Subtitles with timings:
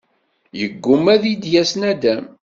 [0.59, 2.23] Yeggumma ad iyi-d-yas naddam.